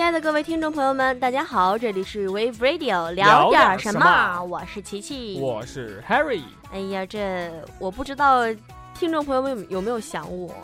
[0.00, 5.38] 亲爱的各位听众朋友们，大家好，这里是 Wave Radio，聊点什么我是琪琪。
[5.38, 6.40] 我是 Harry，
[6.72, 8.46] 哎呀，这我不知道
[8.94, 10.54] 听众朋友们有有没有想我，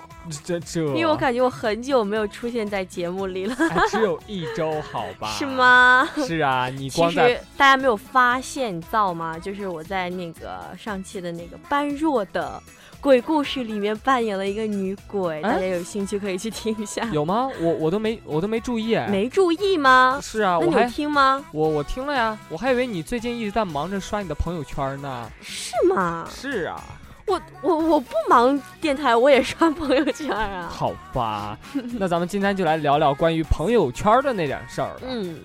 [0.45, 5.29] 这这，因为我感觉我很久没有出现在节目里了，还只有一周，好吧？
[5.39, 5.47] 是？
[5.47, 6.09] 吗？
[6.16, 9.39] 是啊，你其光在实大家没有发现，你知道吗？
[9.39, 12.62] 就是我在那个上期的那个般若的
[13.01, 17.05] 鬼故事里面扮演了一个女鬼，哎大家有兴趣可以去听一下。
[17.13, 17.49] 有吗？
[17.61, 19.07] 我我都没我都没注意哎。
[19.07, 20.19] 没注意吗？
[20.23, 21.45] 是啊，那你听吗？
[21.52, 25.30] 我我听了呀，我还以为你最近一直在忙着刷你的朋友圈呢。
[25.41, 26.29] 是吗？
[26.29, 26.83] 是啊，
[27.27, 30.68] 我我我不忙电台，我也刷朋友圈啊。
[30.70, 31.57] 好吧，
[31.98, 34.98] 那咱们今天就来聊聊关于朋友圈的那点事儿。
[35.01, 35.40] 嗯，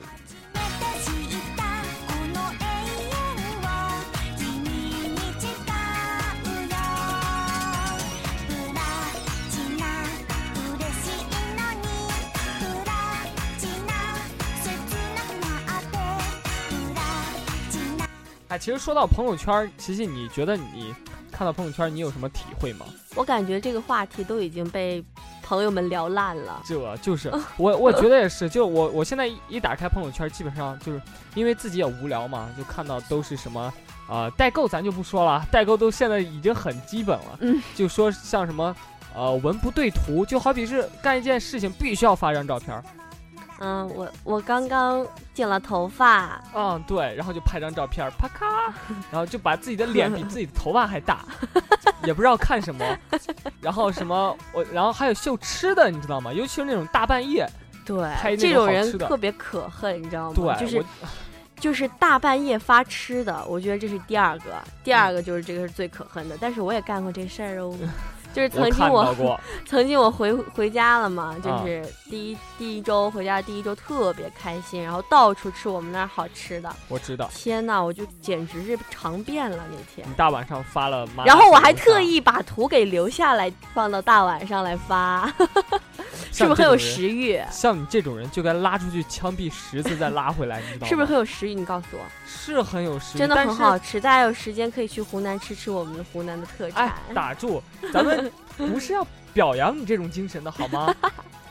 [0.54, 1.62] 私した
[2.08, 2.64] この永
[3.36, 3.68] 遠を
[4.36, 4.40] 君
[5.10, 6.74] に誓うよ
[8.42, 8.78] プラ
[9.48, 9.80] チナ
[10.74, 11.86] 嬉しいのに
[12.34, 12.90] プラ
[13.58, 13.90] チナ
[14.60, 14.66] 切
[15.14, 15.46] なくな
[15.78, 15.94] って
[16.68, 16.98] プラ
[17.70, 18.00] チナ
[18.48, 20.92] 哎，其实说到朋友圈，琪琪，你觉得你
[21.41, 22.85] 看到朋友圈，你有什么体会吗？
[23.15, 25.03] 我感觉这个话题都已经被
[25.41, 26.61] 朋友们聊烂了。
[26.63, 28.47] 这就是我，我觉得也是。
[28.47, 31.01] 就我，我现在一一打开朋友圈，基本上就是
[31.33, 33.73] 因为自己也无聊嘛，就看到都是什么
[34.07, 37.37] 呃代购，咱就不说了，代购都现在已经很基本了。
[37.39, 38.75] 嗯，就说像什么
[39.15, 42.83] 呃文不对图，就好比是干一件事情必须要发张照片儿，
[43.63, 48.73] 嗯，我我刚刚剪了头发，嗯对，然后就拍张照片，啪咔，
[49.11, 51.23] 然后就把自己的脸比自己的头发还大，
[52.03, 52.83] 也不知道看什么，
[53.61, 56.33] 然后什么我，然后还有秀吃的，你知道吗？
[56.33, 57.47] 尤其是那种大半夜，
[57.85, 60.55] 对这种人特别可恨，你知道吗？
[60.57, 60.85] 对，就是
[61.59, 66.35] 就是大半夜发吃的，我觉得这是第二个，第二个就是这个是最可恨的。
[66.41, 67.77] 但是我也干过这事儿哦，
[68.33, 69.39] 就是曾经我我。
[69.65, 80.13] 曾经我回回家了嘛，就啊是第一、第一周回家第一周特别开心，然后到处吃我们那儿好吃的，我知道，天呐，我就简直是尝遍了那天你。
[80.15, 85.31] 大晚上发了吗然后我还特意把图给留下来，放到大晚上来发，
[86.31, 87.39] 是不是很有食欲？
[87.51, 90.87] 像你这种人就该拉出去枪毙十次再拉回来，你知道吗？
[90.87, 91.53] 是不是很有食欲？
[91.53, 93.19] 你告诉我，是很有食欲？
[93.19, 93.99] 真的很好吃。
[93.99, 96.87] 大家有时间可以去湖南吃吃我们湖南的特产。
[96.87, 97.61] 哎，打住，
[97.93, 100.95] 咱们不是要表扬你这种精神的好吗？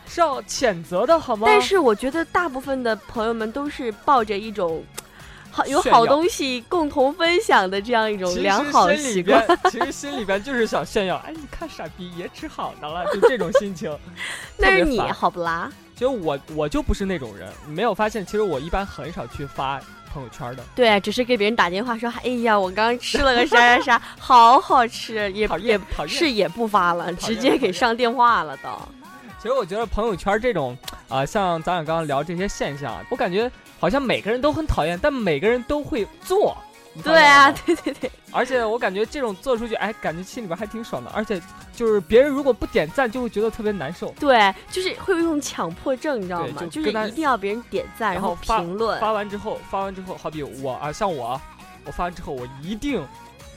[0.07, 1.47] 是要谴责的好吗？
[1.47, 4.83] 但是我觉得大部分的朋友们都是抱着一种
[5.51, 9.45] 好有好东西共同分享的这样一种良好的习惯。
[9.71, 13.95] 其实心里边就是想炫耀，哎，你看傻逼也吃好的了，就这种心情。
[14.57, 15.71] 那是你好不啦？
[15.95, 18.25] 其实我我就不是那种人，你没有发现？
[18.25, 19.81] 其实我一般很少去发
[20.13, 20.63] 朋友圈的。
[20.75, 28.69] 对，只是给别人打电话说，哎呀，我刚吃了个啥啥啥， 好好吃，也讨也厌讨厌是也不发了，直接给上电话了都。
[29.41, 30.77] 其实我觉得朋友圈这种
[31.09, 36.57] 啊、像咱俩刚刚聊这些现象，我感觉好像每个人都很讨厌，但每个人都会做。
[37.03, 41.11] 对啊， 对对对，而且我感觉这种做出去，哎，感觉心里边还挺爽的。
[41.13, 41.41] 而且
[41.75, 44.13] 就是别人如果不点赞，就会觉得特别难受。
[44.21, 46.63] 对，就是会有一种强迫症，你知道吗？
[46.71, 49.01] 就是一定要别人点赞，然后评论。
[49.01, 51.43] 发完之后，发完之后，好比我啊，像我啊，
[51.87, 53.03] 我发完之后，我一定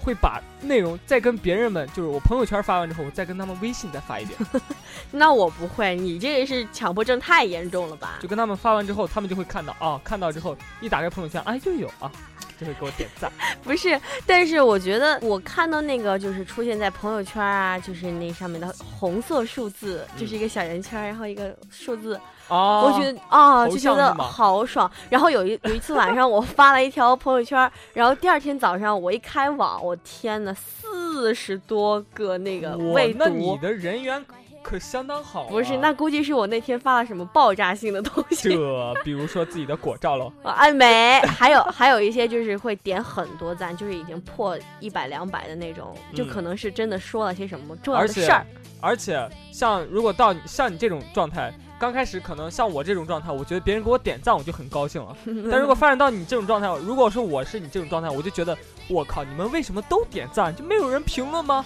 [0.03, 4.37] 会把内容再跟别人们，就是我朋友圈发完之后，我再跟他们微信再发一遍，
[5.11, 8.27] 那我不会，你这个是强迫症太严重了吧就？
[8.27, 12.11] 跟他们发完之后，他们就会看到啊，看到之后一打开朋友圈，哎，就有啊，
[12.59, 13.31] 就会给我点赞。
[13.63, 24.89] 不是，但是我觉得我看到那个就是出现在朋友圈啊，就是那上面的红色数字，就是一个小圆圈，然后一个数字，哦，我觉得啊，就觉得好爽。
[25.09, 33.57] 然后有一有一次晚上，我发了一条朋友圈，然后第二天早上我一开网，我天呐，四十多个那个未读那你读。
[33.57, 34.23] 的人缘
[34.63, 35.47] 可相当好、啊。
[35.49, 38.49] 不是，那估计是我那天发了什么爆炸性的东西。
[38.49, 48.45] 这比如说自己的果照喽， 啊哎，没，还有还有一些就是会点很多赞，就是已经破一百两百的那种，就嗯可能是真的说了些什么重要的事儿。
[48.79, 55.15] 而且像如果到像你这种状态，刚开始可能像我这种状态，我觉得别人给我点赞我就很高兴了。
[55.49, 58.57] 但如果发展到你这种状态，如果说我是你这种状态，我就觉得
[58.89, 61.65] 我靠，你们为什么都点赞，就没有人评论吗？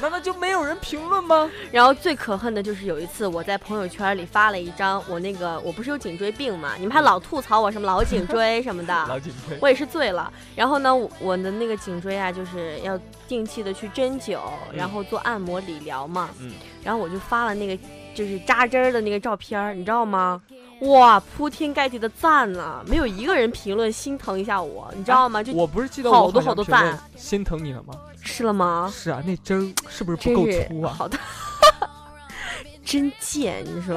[0.00, 1.50] 难道就没有人评论吗？
[1.72, 10.32] 然后最可恨的就是有一次我在朋友圈里发了一张我那个我不是有颈椎病嘛，你们还老吐槽我什么老颈椎什么的， 老颈椎，我也是醉了。
[10.54, 14.38] 然后呢，我我的那个颈椎啊，就是要定期的去针灸，
[14.72, 16.30] 然后做按摩理疗嘛。
[16.40, 16.52] 嗯，
[16.84, 17.76] 然后我就发了那个
[18.14, 20.40] 就是扎针儿的那个照片儿，你知道吗？
[20.80, 25.42] 哇，铺天盖地的赞啊，没有一个人评论心疼一下我，你知道吗？
[25.42, 27.94] 就我不是记得好多好多赞心疼你了吗？
[28.20, 28.92] 是了吗？
[28.92, 30.94] 是啊，那针儿是不是不够粗啊？
[30.96, 31.18] 好的。
[32.84, 33.96] 真贱，你说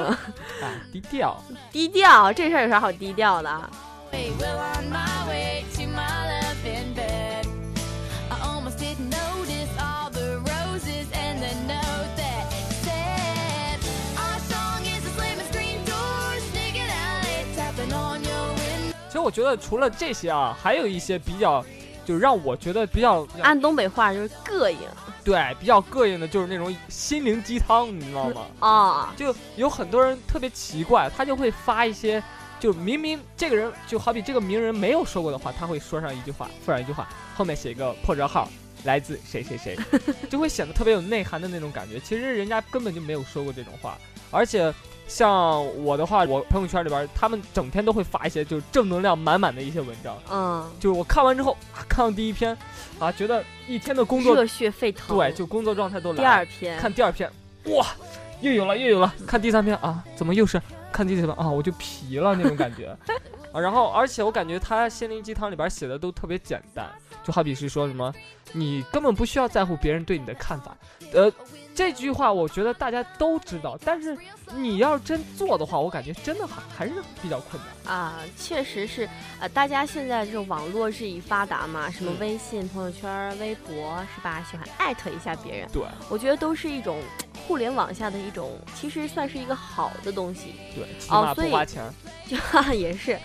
[0.63, 1.37] 哎，低调。
[1.71, 3.69] 低调这事儿有啥好低调的？
[19.29, 21.63] 我觉得除了这些啊，还有一些比较，
[22.03, 24.79] 就让我觉得比较按东北话就是膈应
[25.23, 28.41] 对比较膈应的，就是那种心灵鸡汤，你知道吗？
[28.59, 29.13] 啊。
[29.15, 32.23] 就有很多人特别奇怪，他就会发一些，
[32.59, 38.49] 就明明这个人就好比这个名人没有说过的话，他会说上一句话，附上一句话，后面写一个破折号，
[38.83, 39.77] 来自谁谁谁，
[40.27, 41.99] 就会显得特别有内涵的那种感觉。
[41.99, 43.95] 其实人家根本就没有说过这种话，
[44.31, 44.73] 而且
[45.09, 52.55] 像我的话，我朋友圈里边他们整天都会发一些就是正能量满满的一些文章，嗯，就是我看完之后，啊、看到第一篇，
[52.99, 55.17] 啊，觉得一天的工作热血沸腾。
[55.17, 57.29] 对，就工作状态都来了第二篇，看第二篇，
[57.75, 57.87] 哇，
[58.39, 59.11] 又有了又有了。
[59.25, 60.61] 看第三篇啊，怎么又是
[60.91, 61.49] 看第四篇啊？
[61.49, 62.95] 我就疲了那种感觉
[63.51, 63.59] 啊。
[63.59, 66.87] 然后，而且我感觉他心灵鸡汤里边写的都特别简单，
[67.29, 68.11] 就好比是说什么，
[68.53, 70.75] 你根本不需要在乎别人对你的看法。
[71.13, 71.31] 呃，
[71.75, 74.17] 这句话我觉得大家都知道，但是
[74.55, 77.95] 你要真做的话，我感觉真的还还是比较困难。
[77.95, 79.07] 啊，确实是，
[79.39, 84.43] 呃，大家现在这种网络日益发达嘛，什么嗯微信、朋友圈、微博是吧？
[84.49, 86.99] 喜欢艾特一下别人，对我觉得都是一种
[87.47, 91.83] 互联网下的一种，其实算是一个好的东西，对，起哦码不所以花钱。
[92.25, 93.19] 就也是。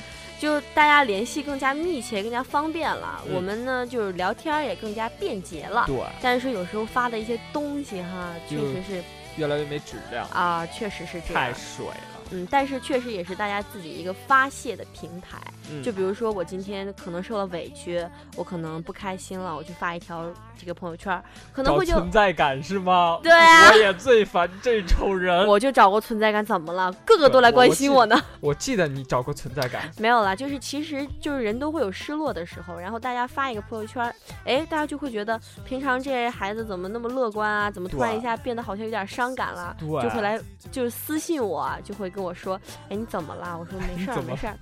[0.44, 3.22] 就大家联系更加密切，更加方便了。
[3.26, 5.84] 嗯我们呢，就是聊天也更加便捷了。
[5.86, 9.02] 对，但是有时候发的一些东西哈，确实是
[9.38, 11.54] 越来越没质量，啊，确实是这太样。
[11.54, 12.13] 水了。
[12.34, 15.38] 嗯，但是确实也是大家自己一个发泄的平台。
[15.70, 18.04] 嗯就比如说我今天可能受了委屈，
[18.36, 21.22] 我可能不开心了，我去发一条这个朋友圈，
[21.52, 23.18] 可能会就存在感是吗？
[23.22, 25.46] 对啊我也最烦这种人。
[25.46, 26.92] 我就找过存在感，怎么了？
[27.06, 28.20] 个个都来关心我呢。
[28.40, 34.14] 我记得你找过存在感，没有啦，就是其实就是人都会有失落的时候，然后大家发一个朋友圈，
[34.44, 37.70] 哎，大家就会觉得平常这孩子怎么那么乐观啊？
[37.70, 39.74] 怎么突然一下变得好像有点伤感了？
[39.80, 40.38] 对就会来
[40.70, 43.56] 就是私信我，就会跟我说，哎，你怎么了？
[43.58, 44.56] 我说没 事儿，没事儿，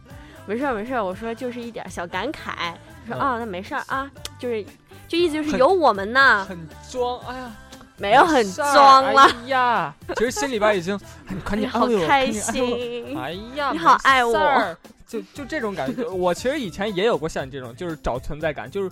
[0.47, 1.05] 没事儿，没事儿。
[1.05, 2.73] 我说就是一点小感慨。
[3.07, 4.65] 说嗯啊，那没事儿啊，就是
[5.09, 6.59] 就意思就是有我们呢，很
[6.91, 7.51] 装，哎呀，
[7.97, 9.23] 没有很装了。
[9.23, 10.95] 哎呀，其实心里边已经，
[11.27, 13.19] 哎，你快哎呀，点安慰我，好开心。！
[13.19, 14.77] 哎呀，你好爱我
[15.07, 16.05] 就就这种感觉。
[16.09, 18.91] 我其实以前也有过像你这种，就是找存在感，就是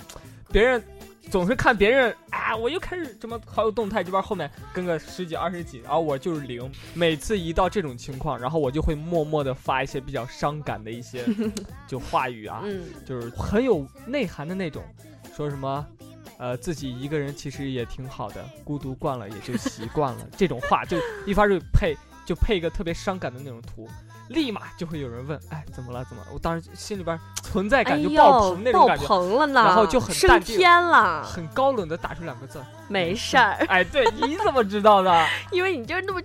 [0.53, 0.83] 别人
[1.29, 6.71] 总是看别人，啊，我又开始什么好友动态这边后面跟个十几二十几，然后我就是零。
[6.95, 11.25] 每次一到这种情况，然后我就会默默的发一些比较伤感的一些
[11.87, 14.83] 就话语啊，嗯，就是很有内涵的那种，
[15.37, 15.87] 说什么。
[16.39, 20.27] 呃，自己一个人其实也挺好的，孤独惯了也就习惯了。
[20.39, 20.97] 这种话就
[21.27, 21.95] 一发就配
[22.25, 23.87] 就配一个特别伤感的那种图，
[24.31, 26.05] 立马就会有人问，哎，怎么了？
[26.05, 26.29] 怎么了？
[26.33, 35.27] 我当时心里边存在哎感就，爆棚那种感觉，棚了呢，然后就很升淡定天了，很高冷的打出两个字，没事儿，哎，对，你怎么知道的？
[35.51, 36.23] 因为你就是那么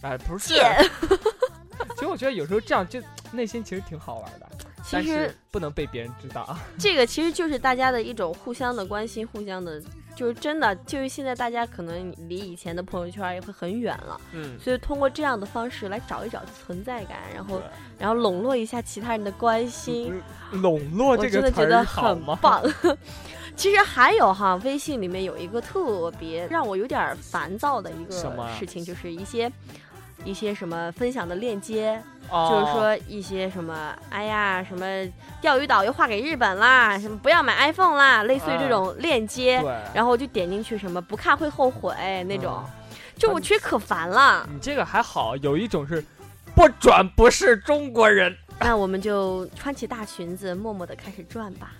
[0.00, 0.90] 哎，不是，贱。
[1.94, 3.00] 其实我觉得有时候这样就
[3.32, 4.48] 内心其实挺好玩的，
[4.90, 6.58] 但其实是不能被别人知道啊。
[6.78, 9.80] 这个其实就是大家的一种互相的关心，互相的，
[10.18, 17.62] 就是真的，就是现在大家可能离以前的朋友圈也会很远了，嗯，所以通过这样的方式来找一找存在感，然后
[17.96, 20.20] 然后笼络一下其他人的关心，
[20.50, 22.20] 笼络我这个真的觉得很？
[22.42, 22.64] 棒。
[23.54, 28.12] 其实还有哈，微信里面有一个特别让我有点烦躁的一个
[28.56, 29.50] 事情，就是一些
[30.24, 34.84] 一些什么分享的链接，哦就是说一些什么，哎呀，什么
[35.40, 41.92] 钓鱼岛又划给日本啦，什么不要买 iPhone 啦，类似于这种链接，对，然后我就点进去，什么不看会后悔
[42.24, 42.72] 那种，嗯
[43.18, 44.48] 就我觉得可烦了。
[44.52, 46.04] 你这个还好，有一种是
[46.54, 51.72] 不转不是中国人， 那我们就穿起大裙子，默默的开始转吧。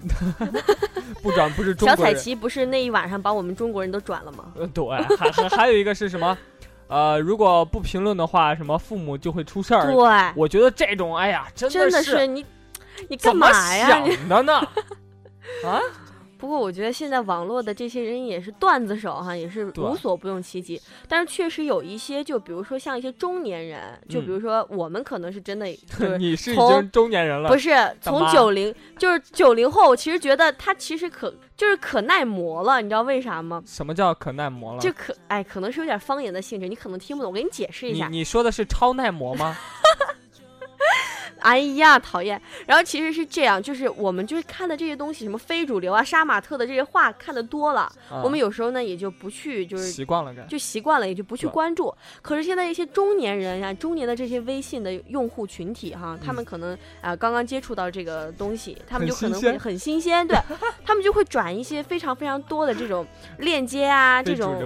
[1.23, 2.12] 不转不是中小国人。
[2.14, 4.52] 小彩旗不是那一晚上把我们中国人都转了吗？
[4.57, 4.85] 呃，对，
[5.16, 6.37] 还还还有一个是什么？
[6.88, 9.87] 呃，如果不评论的话，什么父母就会出事儿。
[9.87, 12.45] 对，我觉得这种，哎呀，真真的是是你，
[13.09, 13.88] 你干嘛呀？
[13.88, 14.54] 想的呢？
[15.64, 15.80] 啊，
[16.38, 20.80] 不过我觉得现在网络的这些人也是段子手哈，也是无所不用其极。
[21.09, 25.66] 但是确实有一些，就比如说像一些中年人，就比如说我们可能是真的
[25.99, 33.61] 就是你是已经中年人了，不是从九零，就是九零后，我其实觉得他其实可就是可耐磨了，你知道为啥吗？
[33.66, 34.80] 什么叫可耐磨了？
[34.80, 38.07] 就可哎，可能是有点方言的性质，你可能听不懂，我给你解释一下。
[38.09, 39.57] 你你说的是超耐磨吗？
[41.40, 42.40] 哎呀，讨厌。
[42.66, 50.35] 然后其实是这样，就是我们就是看的这些东西，什么非主流啊、杀马特的这些话看的多了，啊我们有时候呢也就不去，就是习惯了。
[50.49, 51.92] 就习惯了，也就不去关注。
[52.23, 60.37] 可是现在一些中年人呀，中年的这些微信的用户群体哈，他们可能啊、刚刚接触到这个东西，他们就可能会很新鲜，对
[60.85, 63.07] 他们就会转一些非常非常多的这种
[63.38, 64.57] 链接啊，这种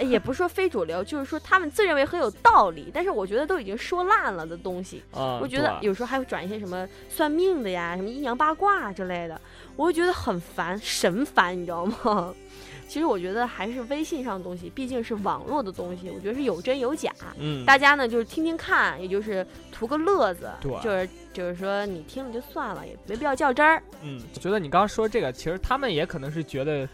[0.00, 5.02] 也不是说非主流，就是说他们自认为很有道理，但是我觉得都已经说烂了的东西。
[5.12, 9.40] 啊，我觉得有时候还会转一些什么算命的呀，什么阴阳八卦之类的，
[9.76, 12.34] 我会觉得很烦，神烦，你知道吗？
[12.88, 17.12] 其实我觉得还是微信上的东西，毕竟是网络的东西，我觉得是有真有假。
[17.36, 23.82] 嗯，大家呢就是听听看，也就是图个乐子，对就是就是说你听了就算了，也没必要较真儿。
[24.02, 26.88] 嗯，我觉得你刚刚说这个，其实他们也可能是觉得，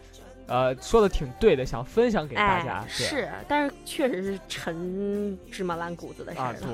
[0.47, 2.79] 呃，说的挺对的，想分享给大家。
[2.79, 6.73] 哎，是，但是确实是陈芝麻烂谷子的事啊，儿对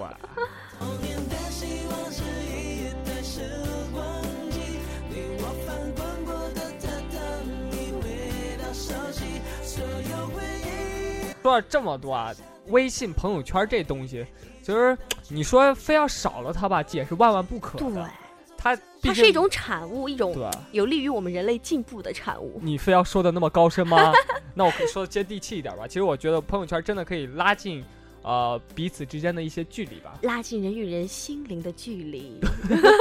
[11.42, 12.34] 说了这么多啊，
[12.68, 14.26] 微信朋友圈这东西，
[14.62, 14.98] 其实
[15.30, 18.10] 你说非要少了它吧，也是万万不可对，的。
[18.58, 20.36] 它它是一种产物，一种。
[20.74, 22.60] 有利于我们人类进步的产物。
[22.62, 24.12] 你非要说的那么高深吗？
[24.54, 25.88] 那我可以说的接地气一点吧。
[25.88, 27.82] 其实我觉得朋友圈真的可以拉近，
[28.22, 30.20] 呃，彼此之间的一些距离吧。
[30.24, 32.38] 拉近人与人心灵的距离，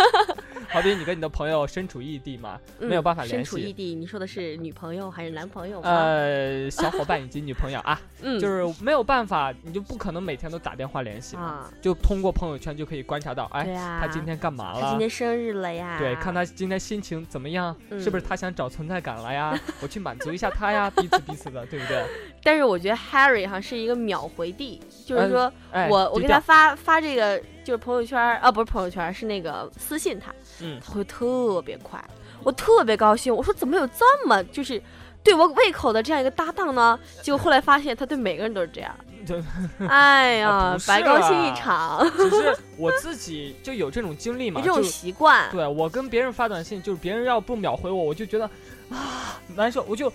[0.68, 3.72] 好比你跟你的朋友身处异地嘛，没有嗯办法联身处异系。
[3.72, 5.80] 地，你说的是女朋友还是男朋友？
[5.82, 14.98] 呃，小伙伴以及女朋友啊， 嗯，就是没有办法，你就不可能每天都打电话联系嘛，啊，就通过朋友圈就可以观察到，哎，啊，他今天干嘛了他今？
[14.98, 15.96] 天生日了呀？
[15.98, 19.58] 对，看他今天心情怎么样，是不是嗯他想找存在感了呀？
[19.80, 22.04] 我去满足一下他呀，彼此彼此的，对不对？
[22.42, 32.02] 但是我觉得 Harry 哈是一个秒回帝，就是嗯说哎，我我给他发发这个就是朋友圈啊，不是朋友圈，是那个私信他，嗯他会特别快，
[32.42, 33.34] 我特别高兴。
[33.34, 34.80] 我说怎么有这么就是
[35.22, 36.98] 对我胃口的这样一个搭档呢？
[37.22, 38.94] 结果后来发现他对每个人都是这样，
[39.26, 39.42] 就
[39.88, 42.08] 哎呀白高兴一场。
[42.16, 48.48] 只是我自己就有这种经历嘛， 你这种习惯，对我跟别人发短信，就是别人要不秒回我，我就觉得
[48.90, 50.10] 啊难受，我就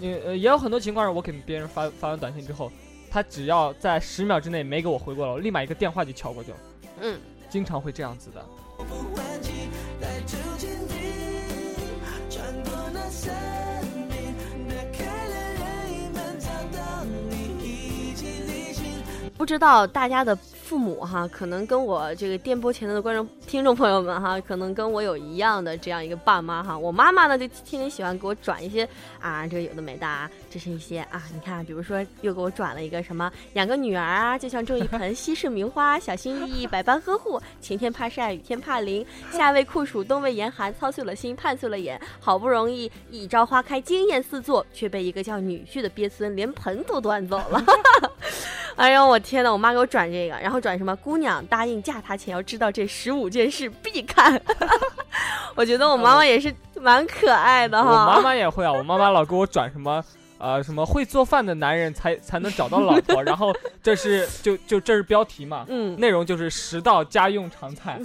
[0.00, 2.70] 你呃也有很多情况是我给别人发发完短信之后，
[3.10, 6.56] 他只要在十秒之内没给我回过来，我立马一个电话就敲过去了，
[7.00, 8.44] 嗯，经常会这样子的。
[19.36, 26.76] 不知道大家的父母哈，可能跟我这个电波前的观众听众朋友们哈，可能跟我有一样的这样一个爸妈哈。
[26.76, 28.86] 我妈妈呢，就天天喜欢给我转一些
[29.18, 47.64] 啊，这有的没的啊，这是一些啊，你看，比如说又给我转了一个什么，养个女儿啊，就像种一盆稀世名花，小心翼翼， 百般呵护，晴天怕晒，雨天怕淋，夏为酷暑，冬为严寒，操碎了心，盼碎了眼，好不容易一朝花开，惊艳四座，却被一个叫女婿的鳖孙连盆都端走了。
[48.76, 49.52] 哎呦，我天呐！
[49.52, 50.94] 我妈给我转这个，然后转什么？
[50.94, 54.40] 姑娘答应嫁他前要知道这十五件事必看。
[55.54, 58.22] 我觉得我妈妈也是蛮可爱的哈我妈。
[58.22, 60.02] 妈也会啊，我妈妈老给我转什么。
[60.38, 63.20] 呃，什么会做饭的男人才才能找到老婆？
[63.24, 63.52] 然后
[63.82, 68.00] 这是就就这是标题嘛，嗯，内容就是十道家用常菜，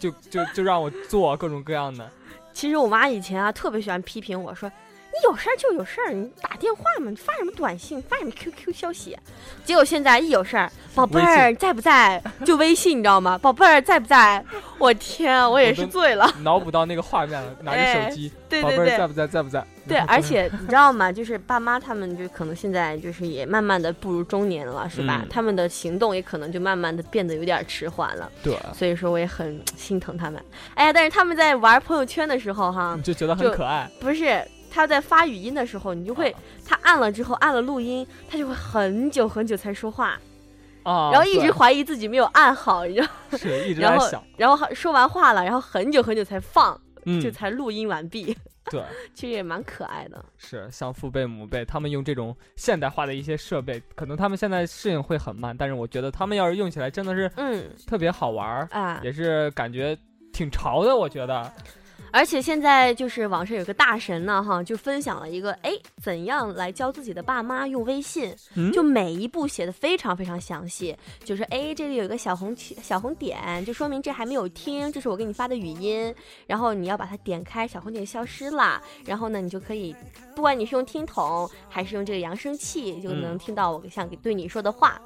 [0.00, 2.10] 就就就让我做各种各样的。
[2.54, 4.72] 其实我妈以前啊特别喜欢批评我说。
[5.18, 9.16] 你有事儿就有事儿，你打电话嘛，你发什么短信，发什么 QQ 消息？
[9.64, 12.22] 结果现在一有事儿，宝贝儿在不在？
[12.44, 13.38] 就微信，你知道吗？
[13.38, 14.44] 宝贝儿在不在？
[14.78, 16.30] 我天啊，我也是醉了。
[16.42, 19.26] 脑补到那个画面了，拿着手机，宝对对对，贝儿在不在？
[19.26, 19.66] 在不在？
[19.88, 21.10] 对，而且 你知道吗？
[21.10, 25.20] 就是爸妈他们就可能现在就是也慢慢的步入中年了，是吧？
[25.22, 30.42] 嗯他们的行动也可能就慢慢的变得有点迟缓了，对，所以说我也很心疼他们。
[30.74, 33.88] 哎呀，但是他们在玩朋友圈的时候哈你，就觉得很可爱。
[34.00, 34.46] 不是
[34.76, 36.38] 他在发语音的时候，你就会啊。
[36.66, 40.20] 他按了之后按了录音，他就会很久很久才说话，
[40.82, 47.20] 啊，然后一直怀疑自己没有按好，你知道，是一直 然后在想，然后说完话了，然后很久很久才放，嗯。
[47.22, 48.36] 就，才录音完毕，
[48.70, 48.82] 对，
[49.14, 50.22] 其实也蛮可爱的。
[50.36, 57.64] 是像父辈母辈，他们用这种现代化的一些设备，可能他们现在适应会很慢，但是我觉得他们要是用起来真的是嗯。
[57.86, 59.96] 特别好玩儿，啊，也是感觉
[60.32, 61.50] 挺潮的，我觉得。
[62.16, 65.70] 而且现在就是网上有个大神呢，哈，就分享了一个，哎，
[66.02, 76.14] 怎样来教自己的爸妈用微信，嗯就每一步写的非常非常详细，就是哎，这里有一个小红旗小红点，就说明这还没有听，这是我给你发的语音，
[76.46, 79.94] 然后你要把它点开，小红点消失了，然后呢，你就可以，
[80.34, 84.98] 不管你是用听筒还是用这个扬声器，就能嗯听到我想给对你说的话。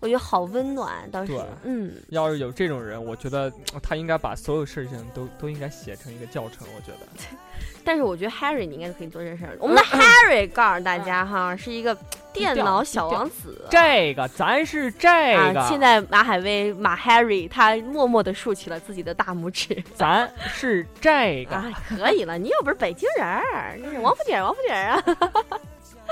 [0.00, 6.66] 我觉得好温暖，当时，嗯，要是有这种人，我觉得呃他应该把所有事情都都应该写成一个教程。
[6.76, 7.36] 我觉得，
[7.84, 9.56] 但是我觉得 Harry 你应该可以做这事儿。
[9.58, 11.96] 我们的 Harry 告诉大家哈，是一个
[12.32, 13.66] 电脑小王子。
[13.70, 15.08] 这个咱是这
[15.52, 19.82] 个，啊，现在马海威马 Harry 他默默的竖起了自己的大拇指。
[19.94, 25.04] 咱是这个，啊，可以了，你又不是北京人儿，你是王府井王府井儿啊。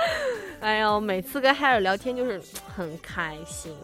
[0.61, 2.41] 哎呦，每次跟 Harry 聊天就是
[2.75, 3.75] 很开心。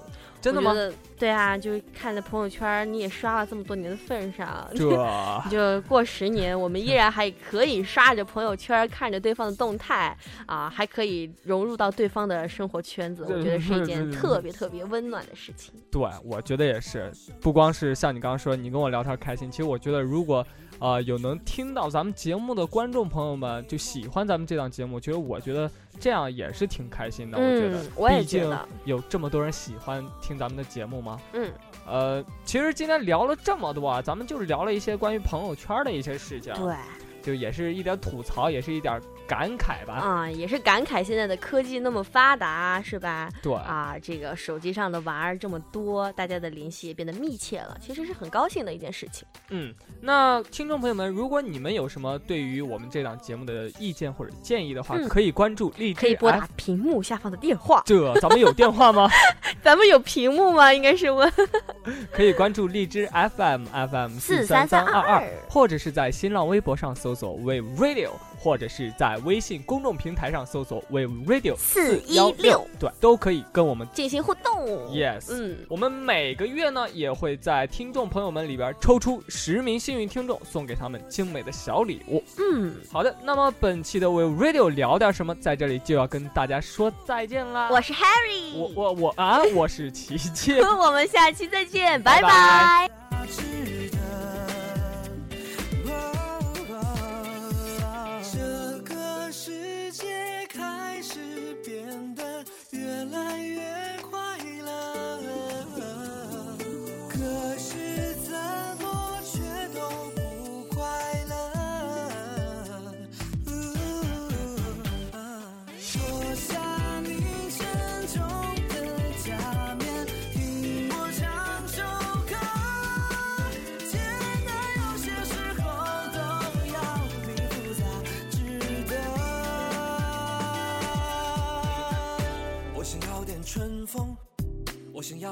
[0.40, 0.72] 真的吗
[1.18, 4.88] 对啊，就是看在朋友圈你也刷了这么多年的份上，这
[5.50, 15.74] 就过十年，我们依然还可以刷着朋友圈，看着对方的动态啊，还可以融入到对方的生活圈子，我觉得 是一件特别特别温暖的事情。
[15.90, 17.10] 对，我觉得也是，
[17.40, 20.46] 不光是像你刚刚说，你跟我聊天开心，其实我觉得如果。
[20.78, 27.38] 呃，有能听到咱们节目的观众朋友们就喜欢咱们这档节目，其实我觉得这样也是挺开心的。
[27.38, 31.20] 我觉得，嗯我也毕竟觉得有这么多人喜欢听咱们的节目吗。
[31.32, 31.50] 嗯，
[31.86, 36.74] 呃，其实今天聊了这么多啊，咱们就是聊了一些关于朋友圈的一些事情，对
[37.22, 39.94] 就也是一点吐槽，也是一点感慨吧。
[39.94, 43.28] 啊，也是感慨现在的科技那么发达，是吧？
[43.42, 49.26] 对，啊，这个手机上的玩儿这么多，大家的联系也变得密切了，其实是很高兴的一件事情。
[49.50, 57.82] 嗯，那听众朋友们，如果你们有什么对于我们这档节目的意见或者建议的话，嗯可以关注荔枝可以拨打屏幕下方的电话。
[57.86, 59.08] 这咱们有电话吗？
[59.62, 60.72] 咱们有屏幕吗？
[60.72, 61.30] 应该是问
[62.12, 73.86] 可以关注荔枝 FM FM 四三三二二，或者是在新浪微博上搜索 Wave Radio，或者是在微信公众平台上搜索 Wave Radio 四一幺六对，都可以跟我们。
[73.92, 74.66] 进行互动。
[74.90, 82.22] Yes，嗯，我们每个月呢也会在听众朋友们里边抽出十名幸运听众，送给他们精美的小礼物。
[82.38, 87.68] 嗯，好的，那么本期的 Wave Radio 聊点什么，在这里就要跟大家说再见啦。
[87.70, 90.60] 我是 Harry，我我我啊，我是琪琪。
[90.62, 93.97] 我们下期再见，拜拜拜拜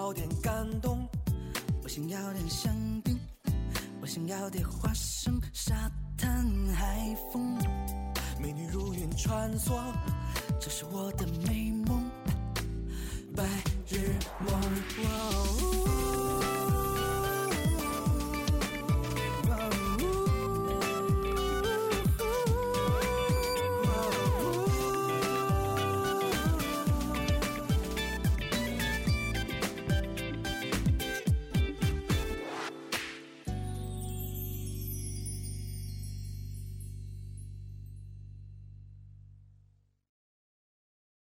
[0.07, 1.05] 有点感动，
[1.83, 3.19] 我想要点香槟，
[4.01, 7.59] 我想要点花生、沙滩、海风，
[8.41, 9.75] 美女如云穿梭，
[10.61, 11.56] 这是我的美。